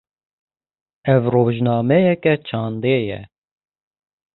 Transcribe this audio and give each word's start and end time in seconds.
Ev, 1.13 1.23
rojnameyeke 1.35 2.33
çandê 2.47 2.97
ye. 3.07 3.21